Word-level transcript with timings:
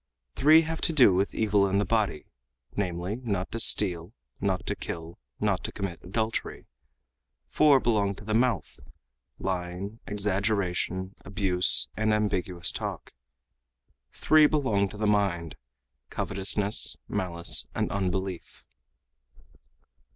Three 0.33 0.63
have 0.63 0.81
to 0.81 0.93
do 0.93 1.13
with 1.13 1.35
evil 1.35 1.67
in 1.67 1.77
the 1.77 1.85
body, 1.85 2.25
namely, 2.75 3.17
not 3.17 3.51
to 3.51 3.59
steal, 3.59 4.13
not 4.39 4.65
to 4.65 4.75
kill, 4.75 5.19
not 5.39 5.63
to 5.65 5.71
commit 5.71 5.99
adultery; 6.01 6.65
four 7.45 7.79
belong 7.79 8.15
to 8.15 8.23
the 8.25 8.33
mouth, 8.33 8.79
lying, 9.37 9.99
exaggeration, 10.07 11.13
abuse, 11.23 11.87
and 11.95 12.15
ambiguous 12.15 12.71
talk; 12.71 13.13
three 14.11 14.47
belong 14.47 14.89
to 14.89 14.97
the 14.97 15.05
mind, 15.05 15.55
covetousness, 16.09 16.97
malice, 17.07 17.67
and 17.75 17.91
unbelief." 17.91 18.65